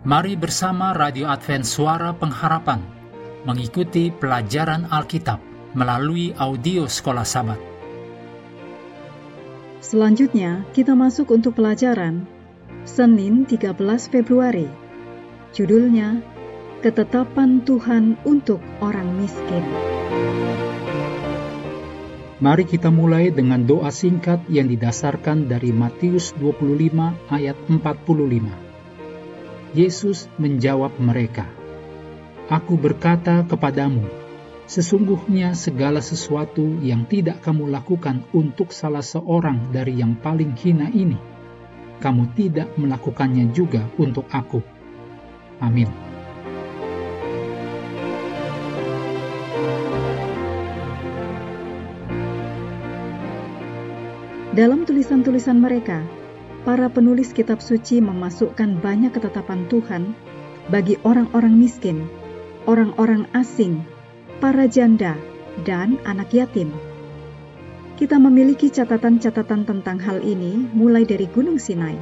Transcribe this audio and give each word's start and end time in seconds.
Mari 0.00 0.32
bersama 0.32 0.96
Radio 0.96 1.28
Advent 1.28 1.68
Suara 1.68 2.16
Pengharapan 2.16 2.80
mengikuti 3.44 4.08
pelajaran 4.08 4.88
Alkitab 4.88 5.36
melalui 5.76 6.32
audio 6.40 6.88
Sekolah 6.88 7.28
Sabat. 7.28 7.60
Selanjutnya, 9.84 10.64
kita 10.72 10.96
masuk 10.96 11.36
untuk 11.36 11.60
pelajaran 11.60 12.24
Senin 12.88 13.44
13 13.44 13.76
Februari. 14.08 14.72
Judulnya 15.52 16.24
Ketetapan 16.80 17.60
Tuhan 17.68 18.16
untuk 18.24 18.64
Orang 18.80 19.20
Miskin. 19.20 19.68
Mari 22.40 22.64
kita 22.64 22.88
mulai 22.88 23.28
dengan 23.28 23.68
doa 23.68 23.92
singkat 23.92 24.48
yang 24.48 24.64
didasarkan 24.64 25.44
dari 25.44 25.76
Matius 25.76 26.32
25 26.40 26.88
ayat 27.28 27.60
45. 27.68 28.69
Yesus 29.70 30.26
menjawab 30.34 30.98
mereka, 30.98 31.46
Aku 32.50 32.74
berkata 32.74 33.46
kepadamu, 33.46 34.02
sesungguhnya 34.66 35.54
segala 35.54 36.02
sesuatu 36.02 36.82
yang 36.82 37.06
tidak 37.06 37.38
kamu 37.46 37.70
lakukan 37.70 38.26
untuk 38.34 38.74
salah 38.74 39.06
seorang 39.06 39.70
dari 39.70 40.02
yang 40.02 40.18
paling 40.18 40.58
hina 40.58 40.90
ini, 40.90 41.14
kamu 42.02 42.34
tidak 42.34 42.74
melakukannya 42.74 43.54
juga 43.54 43.86
untuk 43.94 44.26
aku. 44.34 44.58
Amin. 45.62 45.86
Dalam 54.50 54.82
tulisan-tulisan 54.82 55.62
mereka, 55.62 56.02
para 56.64 56.92
penulis 56.92 57.32
kitab 57.32 57.64
suci 57.64 58.04
memasukkan 58.04 58.84
banyak 58.84 59.16
ketetapan 59.16 59.64
Tuhan 59.72 60.12
bagi 60.68 61.00
orang-orang 61.02 61.56
miskin, 61.56 62.04
orang-orang 62.68 63.24
asing, 63.32 63.80
para 64.44 64.68
janda, 64.68 65.16
dan 65.64 65.96
anak 66.04 66.30
yatim. 66.36 66.68
Kita 67.96 68.16
memiliki 68.16 68.72
catatan-catatan 68.72 69.68
tentang 69.68 69.98
hal 70.00 70.24
ini 70.24 70.56
mulai 70.72 71.04
dari 71.04 71.28
Gunung 71.28 71.60
Sinai. 71.60 71.96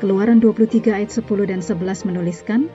Keluaran 0.00 0.40
23 0.40 0.96
ayat 0.96 1.12
10 1.12 1.28
dan 1.44 1.60
11 1.60 2.08
menuliskan, 2.08 2.72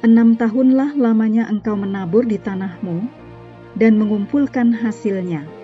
Enam 0.00 0.32
tahunlah 0.40 0.96
lamanya 0.96 1.44
engkau 1.52 1.76
menabur 1.76 2.24
di 2.24 2.40
tanahmu 2.40 3.04
dan 3.76 4.00
mengumpulkan 4.00 4.72
hasilnya 4.72 5.59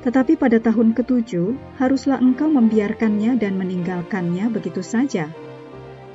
tetapi 0.00 0.40
pada 0.40 0.56
tahun 0.56 0.96
ketujuh, 0.96 1.76
haruslah 1.76 2.16
engkau 2.24 2.48
membiarkannya 2.48 3.36
dan 3.36 3.60
meninggalkannya 3.60 4.48
begitu 4.48 4.80
saja, 4.80 5.28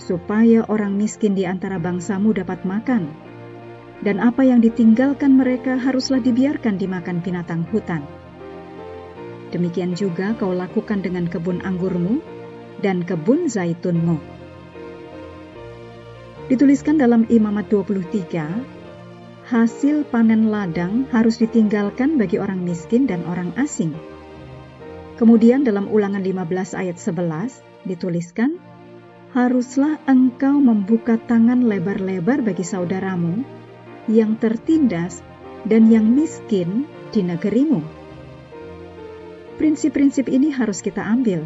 supaya 0.02 0.66
orang 0.66 0.98
miskin 0.98 1.38
di 1.38 1.46
antara 1.46 1.78
bangsamu 1.78 2.34
dapat 2.34 2.66
makan. 2.66 3.14
Dan 4.02 4.18
apa 4.20 4.42
yang 4.42 4.60
ditinggalkan 4.60 5.38
mereka 5.38 5.78
haruslah 5.78 6.18
dibiarkan 6.18 6.82
dimakan 6.82 7.22
binatang 7.22 7.62
hutan. 7.70 8.02
Demikian 9.54 9.94
juga 9.94 10.34
kau 10.36 10.52
lakukan 10.52 11.06
dengan 11.06 11.30
kebun 11.30 11.62
anggurmu 11.62 12.20
dan 12.82 13.06
kebun 13.06 13.48
zaitunmu. 13.48 14.20
Dituliskan 16.52 16.98
dalam 17.00 17.26
Imamat 17.32 17.72
23 17.72 18.75
hasil 19.46 20.10
panen 20.10 20.50
ladang 20.50 21.06
harus 21.14 21.38
ditinggalkan 21.38 22.18
bagi 22.18 22.42
orang 22.42 22.66
miskin 22.66 23.06
dan 23.06 23.22
orang 23.30 23.54
asing. 23.62 23.94
Kemudian 25.22 25.62
dalam 25.62 25.86
ulangan 25.86 26.26
15 26.26 26.74
ayat 26.74 26.98
11 26.98 27.62
dituliskan, 27.86 28.58
Haruslah 29.36 30.00
engkau 30.08 30.64
membuka 30.64 31.20
tangan 31.20 31.68
lebar-lebar 31.68 32.40
bagi 32.40 32.64
saudaramu 32.64 33.44
yang 34.08 34.40
tertindas 34.40 35.20
dan 35.68 35.92
yang 35.92 36.08
miskin 36.08 36.88
di 37.12 37.20
negerimu. 37.20 37.84
Prinsip-prinsip 39.60 40.32
ini 40.32 40.56
harus 40.56 40.80
kita 40.80 41.04
ambil, 41.04 41.44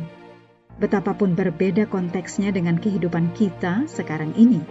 betapapun 0.77 1.33
berbeda 1.33 1.89
konteksnya 1.89 2.53
dengan 2.53 2.77
kehidupan 2.77 3.33
kita 3.33 3.89
sekarang 3.89 4.37
ini 4.37 4.61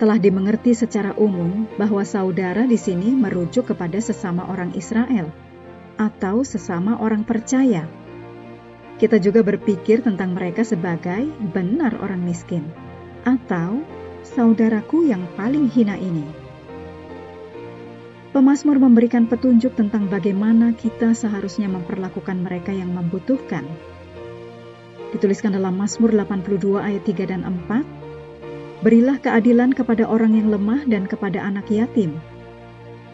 telah 0.00 0.16
dimengerti 0.16 0.72
secara 0.72 1.12
umum 1.20 1.68
bahwa 1.76 2.00
saudara 2.08 2.64
di 2.64 2.80
sini 2.80 3.12
merujuk 3.12 3.68
kepada 3.68 4.00
sesama 4.00 4.48
orang 4.48 4.72
Israel 4.72 5.28
atau 6.00 6.40
sesama 6.40 6.96
orang 6.96 7.20
percaya. 7.20 7.84
Kita 8.96 9.20
juga 9.20 9.44
berpikir 9.44 10.00
tentang 10.00 10.32
mereka 10.32 10.64
sebagai 10.64 11.28
benar 11.52 12.00
orang 12.00 12.24
miskin 12.24 12.64
atau 13.28 13.84
saudaraku 14.24 15.04
yang 15.04 15.20
paling 15.36 15.68
hina 15.68 16.00
ini. 16.00 16.24
Pemasmur 18.32 18.80
memberikan 18.80 19.28
petunjuk 19.28 19.76
tentang 19.76 20.08
bagaimana 20.08 20.72
kita 20.72 21.12
seharusnya 21.12 21.68
memperlakukan 21.68 22.40
mereka 22.40 22.72
yang 22.72 22.88
membutuhkan. 22.96 23.68
Dituliskan 25.12 25.52
dalam 25.52 25.76
Mazmur 25.76 26.14
82 26.14 26.78
ayat 26.78 27.02
3 27.02 27.32
dan 27.36 27.42
4, 27.42 27.99
Berilah 28.80 29.20
keadilan 29.20 29.76
kepada 29.76 30.08
orang 30.08 30.32
yang 30.32 30.48
lemah 30.48 30.88
dan 30.88 31.04
kepada 31.04 31.44
anak 31.44 31.68
yatim. 31.68 32.16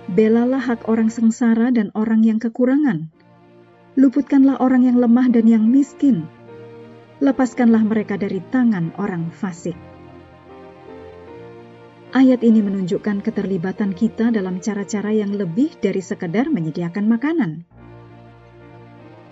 Belalah 0.07 0.63
hak 0.63 0.87
orang 0.87 1.11
sengsara 1.11 1.75
dan 1.75 1.91
orang 1.99 2.23
yang 2.23 2.39
kekurangan. 2.39 3.11
Luputkanlah 3.99 4.63
orang 4.63 4.87
yang 4.87 5.03
lemah 5.03 5.27
dan 5.27 5.51
yang 5.51 5.67
miskin. 5.67 6.31
Lepaskanlah 7.19 7.83
mereka 7.83 8.15
dari 8.15 8.39
tangan 8.55 8.95
orang 8.95 9.35
fasik. 9.35 9.75
Ayat 12.15 12.47
ini 12.47 12.63
menunjukkan 12.63 13.27
keterlibatan 13.27 13.91
kita 13.91 14.31
dalam 14.31 14.63
cara-cara 14.63 15.11
yang 15.11 15.35
lebih 15.35 15.75
dari 15.83 15.99
sekedar 15.99 16.47
menyediakan 16.47 17.11
makanan. 17.11 17.67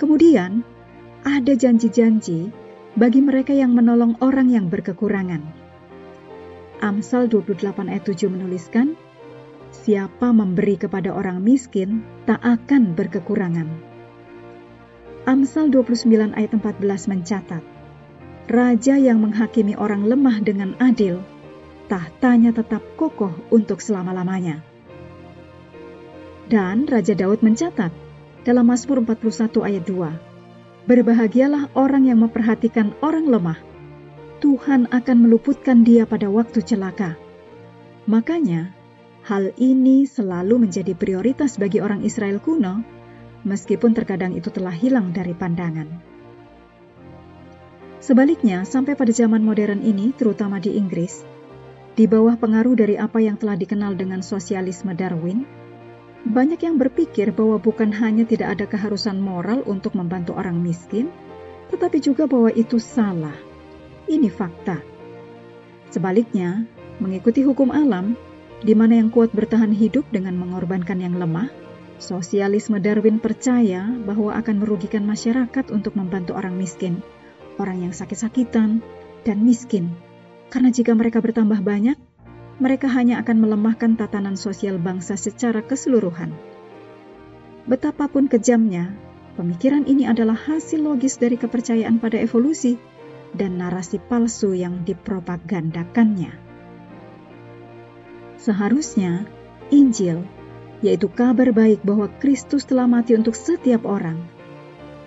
Kemudian, 0.02 0.66
ada 1.22 1.54
janji-janji 1.54 2.50
bagi 2.98 3.22
mereka 3.22 3.54
yang 3.54 3.70
menolong 3.70 4.18
orang 4.18 4.50
yang 4.50 4.66
berkekurangan 4.66 5.63
Amsal 6.82 7.30
28 7.30 7.86
ayat 7.86 8.04
7 8.06 8.32
menuliskan, 8.32 8.98
Siapa 9.74 10.30
memberi 10.30 10.78
kepada 10.78 11.10
orang 11.10 11.42
miskin 11.42 12.06
tak 12.30 12.38
akan 12.40 12.94
berkekurangan. 12.94 13.66
Amsal 15.26 15.70
29 15.74 16.34
ayat 16.34 16.50
14 16.54 17.10
mencatat, 17.10 17.62
Raja 18.44 18.94
yang 19.00 19.24
menghakimi 19.24 19.74
orang 19.74 20.06
lemah 20.06 20.38
dengan 20.44 20.78
adil, 20.78 21.24
tahtanya 21.90 22.54
tetap 22.54 22.84
kokoh 22.94 23.34
untuk 23.50 23.82
selama-lamanya. 23.82 24.62
Dan 26.46 26.84
Raja 26.84 27.16
Daud 27.16 27.40
mencatat 27.40 27.90
dalam 28.44 28.68
Mazmur 28.68 29.00
41 29.00 29.64
ayat 29.64 29.84
2, 29.88 30.84
Berbahagialah 30.84 31.72
orang 31.72 32.04
yang 32.04 32.20
memperhatikan 32.20 32.92
orang 33.00 33.24
lemah, 33.24 33.56
Tuhan 34.44 34.92
akan 34.92 35.24
meluputkan 35.24 35.88
dia 35.88 36.04
pada 36.04 36.28
waktu 36.28 36.60
celaka. 36.60 37.16
Makanya, 38.04 38.76
hal 39.24 39.56
ini 39.56 40.04
selalu 40.04 40.68
menjadi 40.68 40.92
prioritas 40.92 41.56
bagi 41.56 41.80
orang 41.80 42.04
Israel 42.04 42.36
kuno, 42.44 42.84
meskipun 43.48 43.96
terkadang 43.96 44.36
itu 44.36 44.52
telah 44.52 44.76
hilang 44.76 45.16
dari 45.16 45.32
pandangan. 45.32 45.88
Sebaliknya, 48.04 48.68
sampai 48.68 48.92
pada 48.92 49.08
zaman 49.16 49.40
modern 49.40 49.80
ini, 49.80 50.12
terutama 50.12 50.60
di 50.60 50.76
Inggris, 50.76 51.24
di 51.96 52.04
bawah 52.04 52.36
pengaruh 52.36 52.76
dari 52.76 53.00
apa 53.00 53.24
yang 53.24 53.40
telah 53.40 53.56
dikenal 53.56 53.96
dengan 53.96 54.20
sosialisme 54.20 54.92
Darwin, 54.92 55.48
banyak 56.28 56.60
yang 56.60 56.76
berpikir 56.76 57.32
bahwa 57.32 57.56
bukan 57.56 57.96
hanya 57.96 58.28
tidak 58.28 58.60
ada 58.60 58.68
keharusan 58.68 59.24
moral 59.24 59.64
untuk 59.64 59.96
membantu 59.96 60.36
orang 60.36 60.60
miskin, 60.60 61.08
tetapi 61.72 61.96
juga 62.04 62.28
bahwa 62.28 62.52
itu 62.52 62.76
salah 62.76 63.53
ini 64.08 64.28
fakta. 64.28 64.80
Sebaliknya, 65.90 66.66
mengikuti 66.98 67.46
hukum 67.46 67.70
alam, 67.70 68.18
di 68.64 68.72
mana 68.72 68.98
yang 68.98 69.12
kuat 69.12 69.30
bertahan 69.30 69.70
hidup 69.70 70.08
dengan 70.10 70.34
mengorbankan 70.40 70.98
yang 70.98 71.20
lemah, 71.20 71.52
sosialisme 72.00 72.80
Darwin 72.80 73.20
percaya 73.22 73.86
bahwa 74.02 74.34
akan 74.34 74.64
merugikan 74.64 75.04
masyarakat 75.06 75.70
untuk 75.70 75.94
membantu 75.94 76.34
orang 76.34 76.56
miskin, 76.56 77.04
orang 77.60 77.86
yang 77.86 77.92
sakit-sakitan, 77.94 78.82
dan 79.24 79.38
miskin. 79.44 79.92
Karena 80.50 80.70
jika 80.70 80.92
mereka 80.92 81.18
bertambah 81.22 81.60
banyak, 81.64 81.96
mereka 82.62 82.86
hanya 82.86 83.18
akan 83.18 83.36
melemahkan 83.42 83.98
tatanan 83.98 84.38
sosial 84.38 84.78
bangsa 84.78 85.18
secara 85.18 85.64
keseluruhan. 85.64 86.30
Betapapun 87.64 88.30
kejamnya, 88.30 88.92
pemikiran 89.34 89.88
ini 89.88 90.06
adalah 90.06 90.36
hasil 90.36 90.78
logis 90.78 91.18
dari 91.18 91.34
kepercayaan 91.34 91.98
pada 91.98 92.20
evolusi 92.20 92.78
dan 93.34 93.58
narasi 93.58 93.98
palsu 93.98 94.54
yang 94.54 94.86
dipropagandakannya. 94.86 96.32
Seharusnya 98.38 99.26
Injil, 99.74 100.22
yaitu 100.84 101.10
kabar 101.10 101.50
baik 101.50 101.82
bahwa 101.82 102.06
Kristus 102.22 102.68
telah 102.68 102.86
mati 102.86 103.18
untuk 103.18 103.34
setiap 103.34 103.88
orang, 103.88 104.20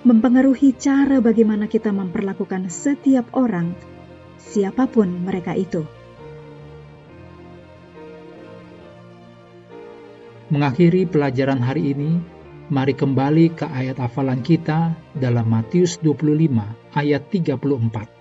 mempengaruhi 0.03 0.75
cara 0.75 1.24
bagaimana 1.24 1.69
kita 1.71 1.94
memperlakukan 1.94 2.68
setiap 2.68 3.31
orang 3.38 3.77
siapa 4.41 4.88
pun 4.88 5.27
mereka 5.27 5.53
itu. 5.53 5.85
Mengakhiri 10.47 11.03
pelajaran 11.12 11.59
hari 11.59 11.91
ini, 11.91 12.23
mari 12.71 12.95
kembali 12.95 13.51
ke 13.51 13.68
ayat 13.68 14.00
hafalan 14.00 14.39
kita 14.39 14.95
dalam 15.12 15.44
Matius 15.44 16.00
25 16.00 16.95
ayat 16.95 17.21
34. 17.30 18.17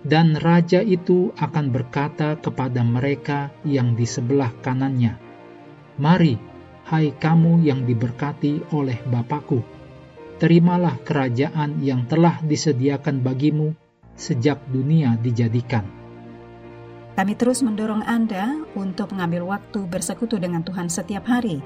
Dan 0.00 0.32
raja 0.40 0.80
itu 0.80 1.28
akan 1.36 1.68
berkata 1.68 2.36
kepada 2.40 2.80
mereka 2.80 3.52
yang 3.68 3.92
di 3.92 4.08
sebelah 4.08 4.48
kanannya, 4.64 5.20
Mari, 6.00 6.40
hai 6.88 7.12
kamu 7.12 7.60
yang 7.60 7.84
diberkati 7.84 8.72
oleh 8.72 8.96
Bapakku, 9.04 9.60
terimalah 10.40 10.96
kerajaan 11.04 11.84
yang 11.84 12.08
telah 12.08 12.40
disediakan 12.40 13.20
bagimu 13.20 13.76
sejak 14.16 14.64
dunia 14.72 15.20
dijadikan 15.20 16.00
kami 17.20 17.36
terus 17.36 17.60
mendorong 17.60 18.00
Anda 18.08 18.64
untuk 18.72 19.12
mengambil 19.12 19.44
waktu 19.44 19.84
bersekutu 19.92 20.40
dengan 20.40 20.64
Tuhan 20.64 20.88
setiap 20.88 21.28
hari 21.28 21.60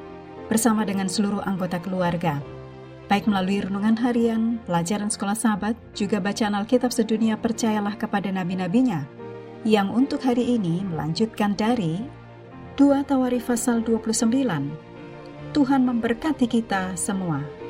bersama 0.50 0.82
dengan 0.82 1.06
seluruh 1.06 1.46
anggota 1.46 1.78
keluarga. 1.78 2.42
Baik 3.04 3.28
melalui 3.28 3.60
renungan 3.60 4.00
harian, 4.00 4.56
pelajaran 4.64 5.12
sekolah 5.12 5.36
sahabat, 5.36 5.76
juga 5.92 6.24
bacaan 6.24 6.56
Alkitab 6.56 6.88
sedunia 6.88 7.36
percayalah 7.36 8.00
kepada 8.00 8.32
nabi-nabinya, 8.32 9.04
yang 9.68 9.92
untuk 9.92 10.24
hari 10.24 10.56
ini 10.56 10.80
melanjutkan 10.88 11.52
dari 11.52 12.00
2 12.80 13.04
Tawarif 13.04 13.52
pasal 13.52 13.84
29. 13.84 14.32
Tuhan 15.52 15.82
memberkati 15.84 16.48
kita 16.48 16.96
semua. 16.96 17.63